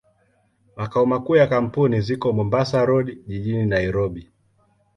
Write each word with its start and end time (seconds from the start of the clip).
Makao 0.75 1.05
makuu 1.05 1.35
ya 1.35 1.47
kampuni 1.47 2.01
ziko 2.01 2.33
Mombasa 2.33 2.85
Road, 2.85 3.17
jijini 3.27 3.65
Nairobi. 3.65 4.31